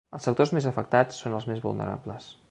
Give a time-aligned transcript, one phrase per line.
[0.17, 2.31] Els sectors més afectats són els més vulnerables.